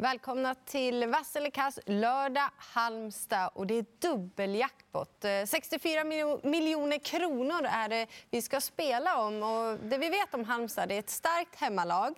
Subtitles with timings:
[0.00, 3.50] Välkomna till Vassilikas lördag Halmstad.
[3.54, 5.24] Och det är dubbeljackpot.
[5.46, 6.04] 64
[6.42, 9.42] miljoner kronor är det vi ska spela om.
[9.42, 12.14] Och det vi vet om Halmstad det är ett starkt hemmalag,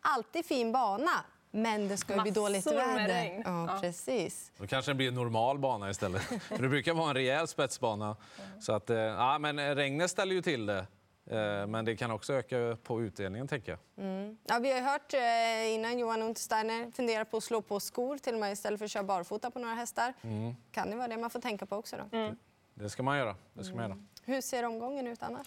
[0.00, 1.24] alltid fin bana.
[1.50, 3.42] Men det ska bli dåligt väder.
[3.44, 3.78] Ja, ja.
[3.80, 4.52] Precis.
[4.58, 6.22] Då kanske det blir en normal bana istället.
[6.48, 8.16] det brukar vara en rejäl spetsbana.
[8.60, 10.86] Så att, eh, ja, men regnet ställer ju till det.
[11.26, 14.04] Eh, men det kan också öka på utdelningen, tänker jag.
[14.04, 14.38] Mm.
[14.44, 18.34] Ja, vi har hört eh, innan Johan Untersteiner funderar på att slå på skor till
[18.34, 20.14] och med istället för att köra barfota på några hästar.
[20.22, 20.54] Mm.
[20.70, 21.96] Kan det vara det man får tänka på också?
[21.96, 22.18] Då?
[22.18, 22.36] Mm.
[22.74, 23.36] Det ska man göra.
[23.52, 23.98] Det ska man göra.
[24.24, 25.46] Hur ser omgången ut annars?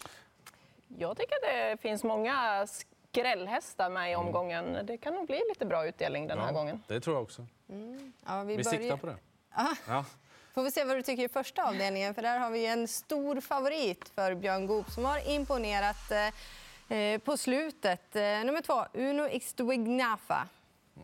[0.87, 4.25] Jag tycker att det finns många skrällhästar med i mm.
[4.25, 4.85] omgången.
[4.85, 6.83] Det kan nog bli lite bra utdelning den här gången.
[6.87, 7.47] Det tror jag också.
[7.69, 8.13] Mm.
[8.25, 8.79] Ja, vi, vi börjar...
[8.79, 9.17] siktar på det.
[9.87, 10.05] Ja.
[10.57, 12.13] Får vi se vad du tycker i första avdelningen.
[12.13, 16.11] För där har vi en stor favorit för Björn Goop som har imponerat
[16.89, 18.15] eh, på slutet.
[18.15, 20.47] Eh, nummer två, Uno Ixtwignafa.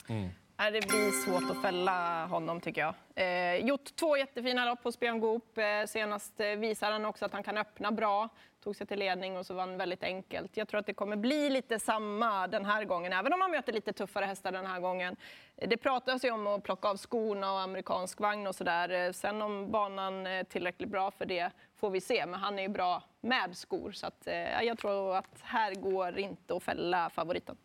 [0.07, 0.29] Mm.
[0.65, 2.93] Äh, det blir svårt att fälla honom, tycker jag.
[3.15, 5.57] Eh, gjort två jättefina lopp hos Björn Goop.
[5.57, 8.29] Eh, senast eh, visar visade han också att han kan öppna bra.
[8.63, 10.57] Tog sig till ledning och så vann väldigt enkelt.
[10.57, 13.73] Jag tror att det kommer bli lite samma den här gången, även om han möter
[13.73, 15.15] lite tuffare hästar den här gången.
[15.55, 18.89] Det pratas ju om att plocka av skorna och amerikansk vagn och sådär.
[18.89, 22.63] Eh, sen om banan är tillräckligt bra för det får vi se, men han är
[22.63, 23.91] ju bra med skor.
[23.91, 27.57] Så att, eh, jag tror att här går inte att fälla favoriten.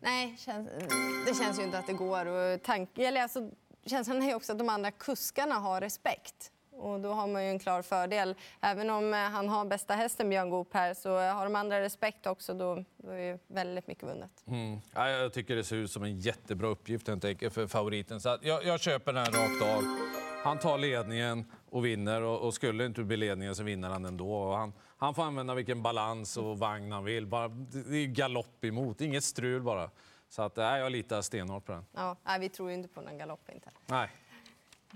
[0.00, 0.36] Nej,
[1.26, 2.26] det känns ju inte att det går.
[2.26, 3.50] Och tank, eller alltså,
[3.86, 6.52] känslan är också att de andra kuskarna har respekt.
[6.78, 8.34] Och då har man ju en klar fördel.
[8.60, 11.80] Även om eh, han har bästa hästen Björn Goop här så eh, har de andra
[11.80, 12.54] respekt också.
[12.54, 14.30] Då, då är ju väldigt mycket vunnet.
[14.46, 14.80] Mm.
[14.94, 18.20] Ja, jag tycker det ser ut som en jättebra uppgift för favoriten.
[18.20, 19.84] Så jag, jag köper den här rakt av.
[20.44, 24.54] Han tar ledningen och vinner och, och skulle inte bli ledningen så vinner han ändå.
[24.54, 27.26] Han, han får använda vilken balans och vagn han vill.
[27.26, 29.90] Bara, det är galopp emot, inget strul bara.
[30.28, 31.86] Så att, nej, jag litar stenhårt på den.
[31.92, 33.50] Ja, nej, vi tror inte på någon galopp.
[33.52, 33.70] Inte.
[33.86, 34.10] Nej.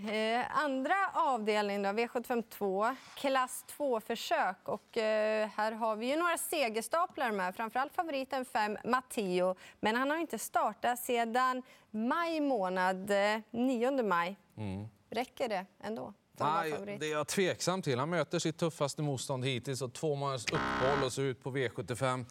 [0.09, 4.69] Eh, andra avdelningen, då, V75 2, klass 2-försök.
[4.69, 9.55] Och, eh, här har vi ju några segerstaplar med, framförallt favoriten 5, Matteo.
[9.81, 14.37] Men han har inte startat sedan maj månad, eh, 9 maj.
[14.57, 14.89] Mm.
[15.11, 16.15] Räcker det ändå?
[16.41, 17.99] Nej, det är jag tveksam till.
[17.99, 22.25] Han möter sitt tuffaste motstånd hittills och två månaders uppehåll och så ut på V75.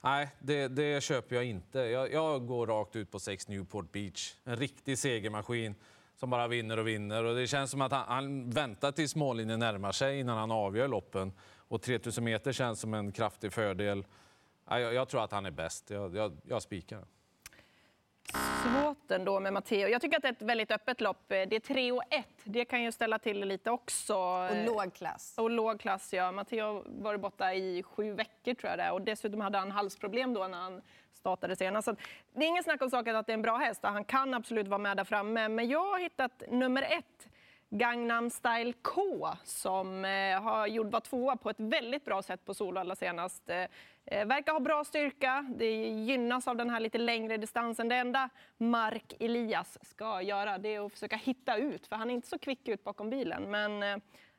[0.00, 1.78] Nej, det, det köper jag inte.
[1.78, 4.34] Jag, jag, går rakt ut på 6 Newport Beach.
[4.44, 5.74] En riktig segermaskin
[6.16, 7.24] som bara vinner och vinner.
[7.24, 10.88] Och det känns som att han, han väntar tills mållinjen närmar sig innan han avgör
[10.88, 11.32] loppen.
[11.68, 14.06] Och 3000 meter känns som en kraftig fördel.
[14.68, 15.90] Jag, jag tror att han är bäst.
[15.90, 17.04] Jag, jag, jag spikar
[18.32, 19.88] svårt ändå med Matteo.
[19.88, 21.24] Jag tycker att det är ett väldigt öppet lopp.
[21.28, 22.26] Det är 3 och 1.
[22.44, 24.16] Det kan ju ställa till lite också.
[24.16, 25.34] Och låg klass.
[25.38, 26.32] Och låg klass, ja.
[26.32, 30.48] Matteo var borta i sju veckor tror jag det Och dessutom hade han halsproblem då
[30.48, 30.82] när han
[31.12, 31.84] startade senast.
[31.84, 31.96] Så
[32.32, 33.80] det är ingen snack om saken att det är en bra häst.
[33.82, 35.48] Han kan absolut vara med där framme.
[35.48, 37.28] Men jag har hittat nummer ett
[37.78, 42.54] Gangnam Style K som eh, har gjort var tvåa på ett väldigt bra sätt på
[42.54, 43.50] Solvalla senast.
[43.50, 43.66] Eh,
[44.04, 47.88] eh, verkar ha bra styrka, det gynnas av den här lite längre distansen.
[47.88, 52.14] Det enda Mark Elias ska göra det är att försöka hitta ut, för han är
[52.14, 53.50] inte så kvick ut bakom bilen.
[53.50, 53.96] Men eh,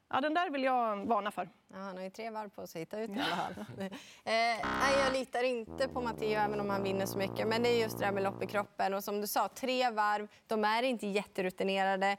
[0.10, 1.50] Ja, den där vill jag varna för.
[1.74, 3.90] Ja, han har ju tre varv på sig att hitta ut i alla fall.
[4.26, 4.60] nej,
[5.06, 7.48] jag litar inte på Matteo även om han vinner så mycket.
[7.48, 8.94] Men det är just det där med lopp i kroppen.
[8.94, 10.28] Och som du sa, tre varv.
[10.48, 12.18] De är inte jätterutinerade.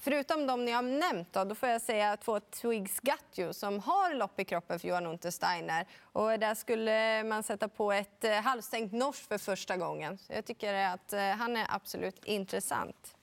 [0.00, 4.14] Förutom de ni har nämnt då, då får jag säga två Twigs Got som har
[4.14, 5.86] lopp i kroppen för Johan Untersteiner.
[6.02, 10.18] Och där skulle man sätta på ett eh, halvstängt norsk för första gången.
[10.18, 13.16] Så jag tycker att eh, han är absolut intressant.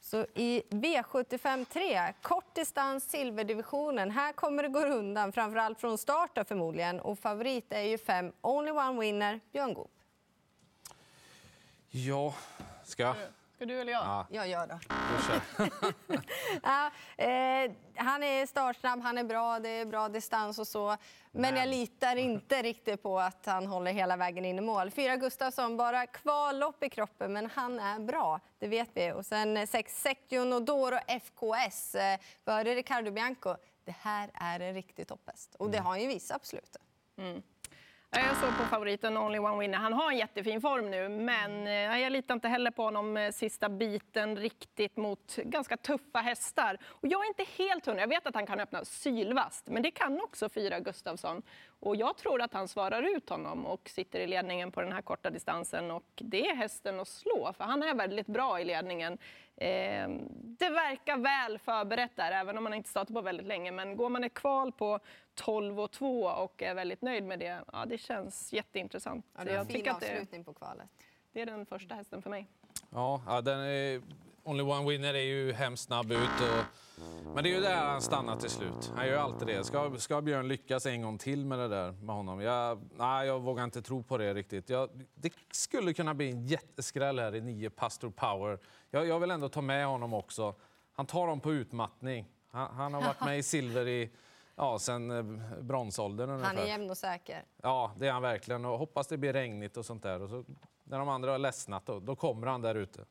[0.00, 4.10] Så i V75 3, kort distans, silverdivisionen.
[4.10, 7.00] Här kommer det gå undan, framförallt från start förmodligen.
[7.00, 9.90] Och favorit är ju fem Only One Winner, Björn Goop.
[11.90, 12.34] Ja,
[12.84, 13.16] ska jag?
[13.60, 14.02] Ska du eller jag?
[14.02, 14.26] Ja.
[14.30, 14.78] Jag gör det.
[16.62, 16.90] ja,
[17.24, 20.88] eh, han är startsnabb, han är bra, det är bra distans och så.
[20.88, 20.98] Men,
[21.30, 24.90] Men, jag litar inte riktigt på att han håller hela vägen in i mål.
[24.90, 28.40] Fyra Gustafsson, bara kvallopp i kroppen, men han är bra.
[28.58, 29.12] Det vet vi.
[29.12, 31.94] Och sen sex Secchion och Doro FKS.
[31.94, 33.56] Eh, före Ricardo Bianco.
[33.84, 35.54] Det här är en riktig topphäst.
[35.54, 35.84] Och det mm.
[35.86, 36.82] har han ju visat på slutet.
[37.18, 37.42] Mm.
[38.12, 39.78] Jag såg på favoriten Only One Winner.
[39.78, 43.30] Han har en jättefin form nu, men eh, jag litar inte heller på honom eh,
[43.30, 46.78] sista biten riktigt mot ganska tuffa hästar.
[46.84, 48.00] Och jag är inte helt hundra.
[48.02, 51.42] Jag vet att han kan öppna sylvast, men det kan också Fyra Gustavsson.
[51.80, 55.02] Och jag tror att han svarar ut honom och sitter i ledningen på den här
[55.02, 55.90] korta distansen.
[55.90, 59.18] Och det är hästen att slå, för han är väldigt bra i ledningen.
[59.60, 60.08] Eh,
[60.58, 63.70] det verkar väl förberett där, även om man inte startat på väldigt länge.
[63.70, 64.98] Men går man ett kval på
[65.34, 69.26] 12 och 2 och är väldigt nöjd med det, ja, det känns jätteintressant.
[69.38, 70.86] Ja, det är en fin avslutning på kvalet.
[71.32, 72.46] Det är den första hästen för mig.
[72.90, 74.02] Ja, ja den är,
[74.42, 76.18] Only One Winner är ju hemskt snabb ut.
[76.40, 76.64] Och,
[77.34, 78.92] men det är ju där han stannar till slut.
[78.96, 79.64] Han gör ju alltid det.
[79.64, 82.40] Ska, ska Björn lyckas en gång till med det där med honom?
[82.40, 84.70] Jag, nej, jag vågar inte tro på det riktigt.
[84.70, 88.58] Jag, det skulle kunna bli en jätteskräll här i nio Pastor Power.
[88.90, 90.54] Jag, jag vill ändå ta med honom också.
[90.92, 92.26] Han tar dem på utmattning.
[92.50, 94.10] Han, han har varit med i silver i
[94.56, 95.22] ja, sen eh,
[95.60, 96.56] bronsåldern ungefär.
[96.56, 97.44] Han är jämn och säker.
[97.62, 98.64] Ja, det är han verkligen.
[98.64, 100.22] Och hoppas det blir regnigt och sånt där.
[100.22, 100.44] Och så,
[100.84, 103.04] när de andra har ledsnat, då, då kommer han där ute.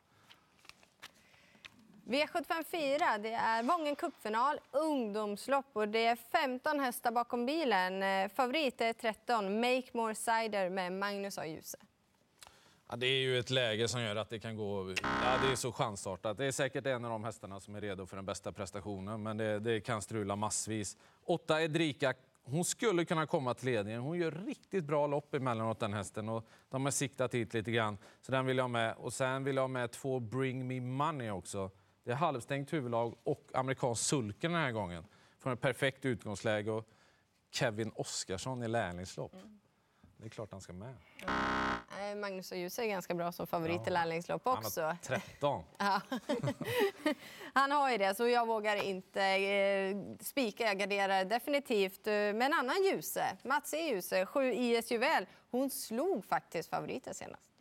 [2.09, 8.03] V754, det är Vången cupfinal, ungdomslopp och det är 15 hästar bakom bilen.
[8.03, 11.45] Eh, favorit är 13, Make More Cider med Magnus A.
[11.45, 11.77] Djuse.
[12.89, 14.95] Ja, det är ju ett läge som gör att det kan gå...
[15.03, 16.37] Ja, det är så chansartat.
[16.37, 19.37] Det är säkert en av de hästarna som är redo för den bästa prestationen, men
[19.37, 20.97] det, det kan strula massvis.
[21.25, 22.13] Åtta Edrika,
[22.43, 24.01] hon skulle kunna komma till ledningen.
[24.01, 27.97] Hon gör riktigt bra lopp emellanåt den hästen och de har siktat hit lite grann.
[28.21, 28.95] Så den vill jag ha med.
[28.97, 31.71] Och sen vill jag ha med två Bring Me Money också.
[32.03, 35.05] Det är halvstängt huvudlag och amerikansk sulken den här gången.
[35.37, 36.87] Från ett perfekt utgångsläge och
[37.51, 39.35] Kevin Oskarsson i lärlingslopp.
[40.17, 40.95] Det är klart han ska med.
[41.99, 42.55] Eh, Magnus A.
[42.55, 44.81] Djuse är ganska bra som favorit i lärlingslopp Han också.
[44.81, 45.63] har 13.
[45.77, 46.01] Ja.
[47.53, 50.63] Han har ju det, så jag vågar inte eh, spika.
[50.63, 53.37] Jag garderar definitivt eh, med en annan Djuse.
[53.43, 53.77] Mats E.
[53.77, 55.25] Djuse, 7 IS Juvel.
[55.51, 57.51] Hon slog faktiskt favoriten senast.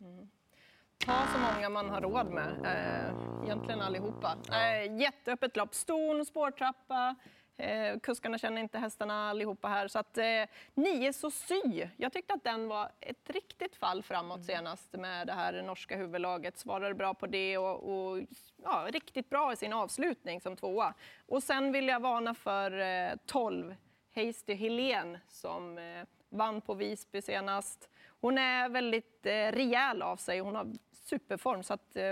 [1.05, 4.37] Ta så många man har råd med, eh, egentligen allihopa.
[4.51, 7.15] Eh, jätteöppet lopp, ston, spårtrappa.
[7.57, 9.87] Eh, kuskarna känner inte hästarna allihopa här.
[9.87, 10.43] Så att, eh,
[10.73, 11.87] nio så sy.
[11.97, 16.57] Jag tyckte att den var ett riktigt fall framåt senast med det här norska huvudlaget.
[16.57, 18.19] Svarade bra på det och, och
[18.63, 20.93] ja, riktigt bra i sin avslutning som tvåa.
[21.27, 23.75] Och sen vill jag varna för eh, 12,
[24.15, 27.89] Hasty Helén som eh, vann på Visby senast.
[28.21, 30.39] Hon är väldigt eh, rejäl av sig.
[30.39, 31.63] Hon har superform.
[31.63, 32.03] Så att, eh,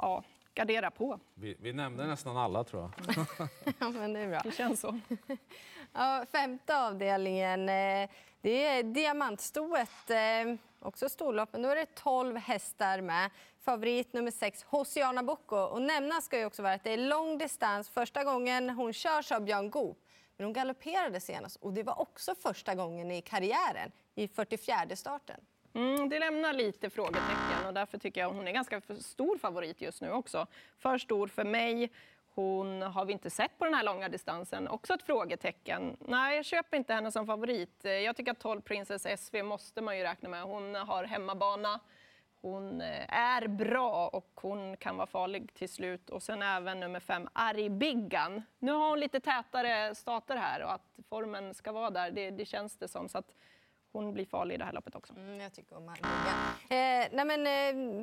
[0.00, 0.24] ja,
[0.54, 1.20] gardera på.
[1.34, 3.26] Vi, vi nämnde nästan alla tror jag.
[3.78, 4.40] Ja, men det är bra.
[4.44, 4.98] Det känns så.
[5.92, 8.10] Ja, femte avdelningen, eh,
[8.40, 10.10] det är diamantstoet.
[10.10, 13.30] eh, Också storlopp, men då är det 12 hästar med.
[13.60, 15.56] Favorit nummer 6, Hosiana Bocco.
[15.56, 17.88] Och nämnas ska ju också vara att det är lång distans.
[17.88, 19.98] Första gången hon körs av Björn Goop.
[20.38, 25.40] Men hon galopperade senast och det var också första gången i karriären i 44 starten.
[25.74, 30.00] Mm, det lämnar lite frågetecken och därför tycker jag hon är ganska stor favorit just
[30.02, 30.46] nu också.
[30.78, 31.90] För stor för mig.
[32.34, 34.68] Hon har vi inte sett på den här långa distansen.
[34.68, 35.96] Också ett frågetecken.
[36.00, 37.80] Nej, jag köper inte henne som favorit.
[37.82, 40.42] Jag tycker att 12 Princess SV måste man ju räkna med.
[40.42, 41.80] Hon har hemmabana.
[42.40, 46.10] Hon eh, är bra och hon kan vara farlig till slut.
[46.10, 48.42] Och sen även nummer fem, Aribiggan.
[48.58, 52.44] Nu har hon lite tätare starter här och att formen ska vara där, det, det
[52.44, 53.08] känns det som.
[53.08, 53.34] Så att
[53.92, 55.12] hon blir farlig i det här loppet också.
[55.16, 56.34] Mm, jag tycker om Arboga.
[56.70, 57.46] Eh, nej men,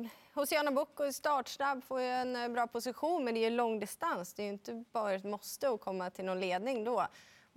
[0.04, 3.56] eh, Hosiana Boko är startsnabb, får ju en eh, bra position, men det är ju
[3.56, 4.34] långdistans.
[4.34, 7.06] Det är ju inte bara ett måste att komma till någon ledning då.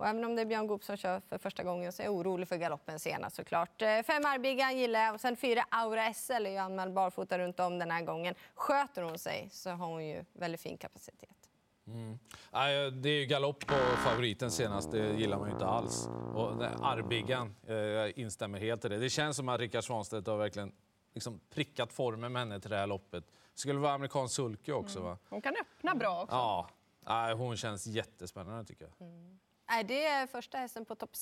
[0.00, 2.14] Och även om det är Björn Goop som kör för första gången så är jag
[2.14, 3.82] orolig för galoppen senast såklart.
[3.82, 7.60] Eh, fem Arbigan gillar jag och sen fyra Aura SL är ju anmäld barfota runt
[7.60, 8.34] om den här gången.
[8.54, 11.50] Sköter hon sig så har hon ju väldigt fin kapacitet.
[12.52, 16.06] Nej, det är ju galopp på favoriten senast, det gillar man ju inte alls.
[16.34, 18.98] Och Arbigan, eh, jag instämmer helt i det.
[18.98, 20.72] Det känns som att Rickard Svanstedt har verkligen
[21.14, 23.24] liksom prickat formen med henne till det här loppet.
[23.26, 25.18] Det skulle vara amerikansk sulke också va?
[25.28, 26.36] Hon kan öppna bra också.
[27.04, 29.08] Ja, hon känns jättespännande tycker jag.
[29.70, 31.18] Nej, det är första hästen på topp 7.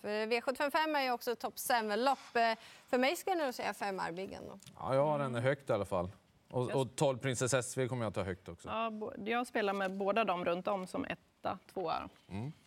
[0.00, 2.36] För V755 är ju också topp 7-lopp.
[2.36, 4.42] Eh, För mig skulle jag nog säga fem Arbigan.
[4.46, 4.58] Då.
[4.78, 6.10] Ja, jag har henne högt i alla fall.
[6.50, 8.68] Och, och 12 Princess SV kommer jag ta högt också.
[8.68, 8.92] Ja,
[9.24, 12.08] jag spelar med båda dem runt om som etta, tvåa.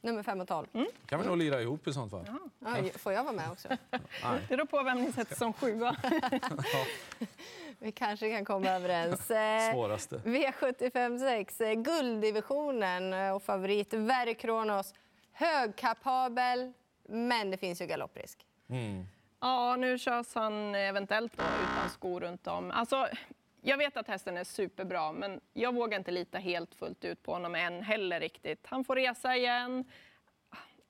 [0.01, 0.67] Nummer 5 och 12.
[1.05, 2.25] kan vi nog lira ihop i sånt fall.
[2.59, 3.67] Ja, får jag vara med också?
[4.49, 5.95] Det beror på vem ni sätter som sjua.
[7.79, 9.31] Vi kanske kan komma överens.
[9.31, 10.17] Eh, Svåraste.
[10.17, 14.93] V75 6, eh, gulddivisionen och favorit Verre Kronos.
[15.37, 16.73] Högkapabel,
[17.03, 18.45] men det finns ju galopprisk.
[19.39, 22.71] Ja, nu körs han eventuellt då utan skor runt om.
[22.71, 23.07] Alltså,
[23.61, 27.33] jag vet att hästen är superbra, men jag vågar inte lita helt fullt ut på
[27.33, 28.67] honom än heller riktigt.
[28.67, 29.85] Han får resa igen.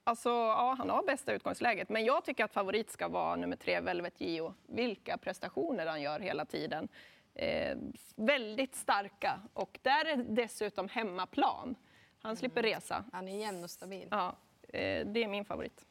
[0.04, 3.80] Alltså, ja, han har bästa utgångsläget, men jag tycker att favorit ska vara nummer tre,
[3.80, 4.54] Velvet Gio.
[4.68, 6.88] Vilka prestationer han gör hela tiden.
[7.34, 7.78] Eh,
[8.16, 11.76] väldigt starka och där är dessutom hemmaplan.
[12.26, 13.04] Han slipper resa.
[13.14, 14.08] Han är jämn och stabil.
[14.12, 14.36] Ja,
[14.74, 15.86] eh, det är min favorit.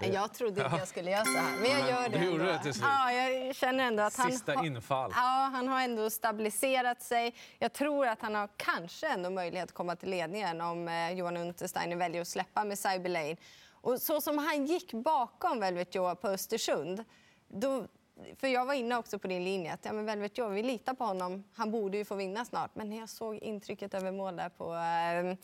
[0.00, 2.58] Jag trodde inte jag skulle göra så här, men jag gör det du gjorde det
[2.62, 2.84] till slut.
[2.88, 5.10] Ja, jag känner ändå att han Sista har- infall.
[5.14, 7.34] Ja, han har ändå stabiliserat sig.
[7.58, 11.36] Jag tror att han har kanske ändå möjlighet att komma till ledningen om eh, Johan
[11.36, 13.36] Untersteiner väljer att släppa med Cyber Lane.
[13.70, 17.04] Och så som han gick bakom Velvet Joe på Östersund,
[17.48, 17.86] då
[18.36, 19.72] för jag var inne också på din linje.
[19.72, 21.44] Att, ja, men Velvet Joe, vi litar på honom.
[21.54, 22.70] Han borde ju få vinna snart.
[22.74, 25.36] Men när jag såg intrycket över mål där på eh,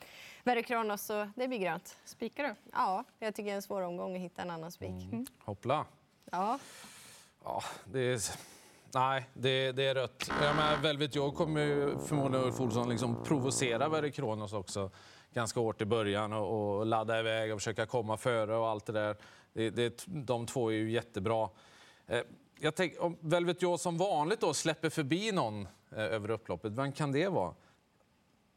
[0.44, 1.96] Verre Kronos så det blir grönt.
[2.04, 2.54] Spikar du?
[2.72, 5.04] Ja, jag tycker det är en svår omgång att hitta en annan spik.
[5.12, 5.26] Mm.
[5.38, 5.86] Hoppla.
[6.30, 6.58] Ja.
[7.44, 8.20] Ja, det är...
[8.94, 10.30] Nej, det, det är rött.
[10.42, 14.90] Jag menar, Velvet Joe kommer ju förmodligen Ulf Olsson liksom provocera Verre Kronos också
[15.32, 18.92] ganska hårt i början och, och ladda iväg och försöka komma före och allt det
[18.92, 19.16] där.
[19.52, 21.48] Det, det, de två är ju jättebra.
[22.06, 22.20] Eh,
[22.60, 26.92] jag tänk, om Velvet Joe som vanligt då släpper förbi någon eh, över upploppet, vem
[26.92, 27.54] kan det vara?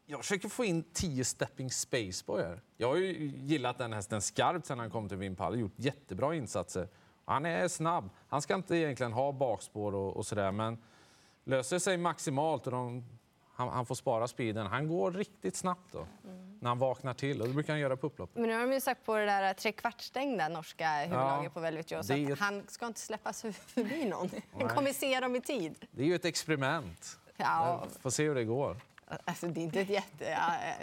[0.06, 2.60] Jag försöker få in 10 stepping spaceboy här.
[2.76, 6.88] Jag har ju gillat den hästen skarpt sen han kom till Vimpal, gjort jättebra insatser.
[7.24, 8.10] Han är snabb.
[8.28, 10.78] Han ska inte egentligen ha bakspår och, och sådär, men
[11.44, 13.04] löser sig maximalt och de,
[13.58, 14.66] han, han, får spara speeden.
[14.66, 16.58] Han går riktigt snabbt då, mm.
[16.60, 17.40] när han vaknar till.
[17.40, 18.36] Och det brukar han göra på upploppet.
[18.36, 21.90] Men nu har de ju sagt på det där trekvartsstängda norska huvudlaget ja, på Velvet
[21.90, 22.38] Joe, så ett...
[22.38, 24.30] han ska inte släppas förbi någon.
[24.52, 25.86] Han kommer se dem i tid.
[25.90, 27.18] Det är ju ett experiment.
[27.36, 27.86] Ja.
[28.00, 28.76] Får se hur det går.
[29.24, 30.38] Alltså, det är inte ett jätte...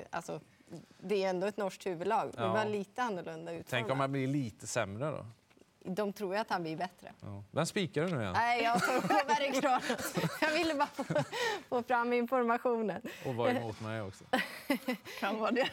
[0.09, 0.39] Alltså,
[0.97, 2.31] det är ändå ett norskt huvudlag.
[2.33, 3.67] Det är bara lite annorlunda utformat.
[3.69, 5.25] Tänk om han blir lite sämre då?
[5.85, 7.13] De tror ju att han blir bättre.
[7.21, 7.43] Ja.
[7.51, 8.33] Vem spikar du nu igen?
[8.33, 9.81] Nej, jag tar på Bergkran.
[10.41, 11.03] Jag ville bara få,
[11.69, 13.01] få, fram informationen.
[13.25, 14.23] Och vara emot mig också.
[15.19, 15.69] kan vara det.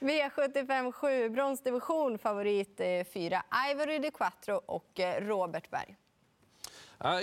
[0.00, 2.80] V75 7, bronsdivision, favorit
[3.12, 3.36] 4.
[3.36, 5.96] Eh, Ivory de Quattro och eh, Robert Berg.
[6.98, 7.20] Är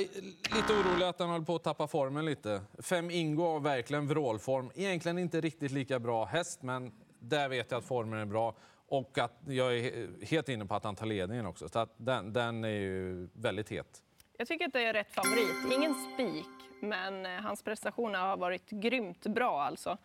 [0.55, 2.61] lite orolig att han håller på att tappa formen lite.
[2.79, 4.71] Fem Ingo har verkligen vrålform.
[4.75, 8.55] Egentligen inte riktigt lika bra häst, men där vet jag att formen är bra.
[8.91, 11.69] Och att jag är helt inne på att han tar ledningen också.
[11.69, 14.03] Så att den, den är ju väldigt het.
[14.37, 15.73] Jag tycker att det är rätt favorit.
[15.77, 19.97] Ingen spik, men eh, hans prestationer har varit grymt bra alltså.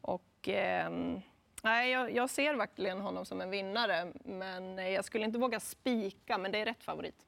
[0.00, 0.90] Och, eh,
[1.62, 6.38] nej, jag, jag, ser verkligen honom som en vinnare, men jag skulle inte våga spika,
[6.38, 7.26] men det är rätt favorit.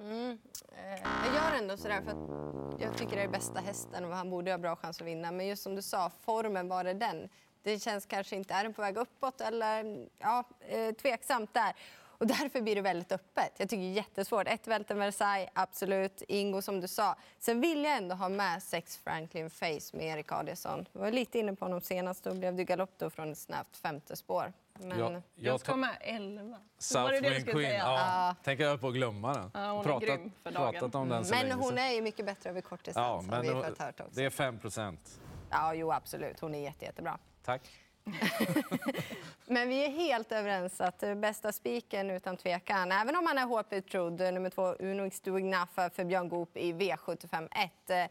[0.00, 0.38] Mm.
[0.72, 4.30] Eh, jag gör ändå sådär för att jag tycker det är bästa hästen och han
[4.30, 5.32] borde ha bra chans att vinna.
[5.32, 7.28] Men just som du sa, formen, var är den?
[7.62, 11.74] Det känns kanske inte, är den på väg uppåt eller ja, eh, tveksamt där.
[12.20, 13.52] Och därför blir det väldigt öppet.
[13.56, 14.48] Jag tycker det är jättesvårt.
[14.48, 16.22] Ett Welten Versailles, absolut.
[16.28, 17.16] Ingo som du sa.
[17.38, 20.86] Sen vill jag ändå ha med sex Franklin Face med Erik Adielsson.
[20.92, 22.24] Jag var lite inne på honom senast.
[22.24, 24.52] Då blev det galopp då från ett snabbt femte spår.
[24.78, 24.98] Men...
[24.98, 26.58] Ja, jag, jag ska med elva.
[26.78, 27.74] Southwind Queen.
[27.74, 28.36] Ja, ja.
[28.44, 29.50] Tänker jag på att glömma den.
[29.54, 30.90] Ja, hon pratat, är grym för dagen.
[30.94, 31.48] om den mm.
[31.48, 33.26] Men hon är ju mycket bättre över kort distans.
[33.30, 34.04] Ja, men vi hört också.
[34.12, 35.20] Det är 5 procent.
[35.50, 36.40] Ja, jo absolut.
[36.40, 37.18] Hon är jätte, jättebra.
[37.42, 37.62] Tack.
[39.46, 43.90] Men vi är helt överens att bästa spiken utan tvekan, även om han är HP
[43.90, 47.48] trodd, nummer två Uno Stuignafa för Björn Goop i V75
[47.94, 48.10] 1.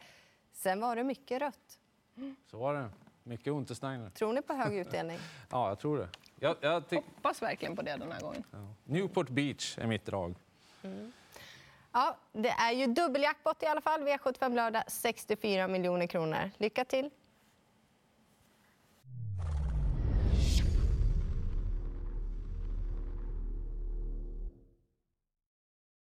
[0.53, 1.79] Sen var det mycket rött.
[2.51, 2.89] Så var det.
[3.23, 4.09] Mycket Untersteiner.
[4.09, 5.19] Tror ni på hög utdelning?
[5.49, 6.09] ja, jag tror det.
[6.39, 8.43] Jag, jag hoppas verkligen på det den här gången.
[8.51, 8.73] Ja.
[8.83, 10.35] Newport Beach är mitt drag.
[10.83, 11.11] Mm.
[11.91, 14.01] Ja, det är ju dubbeljackpot i alla fall.
[14.01, 16.51] V75 lördag, 64 miljoner kronor.
[16.57, 17.09] Lycka till!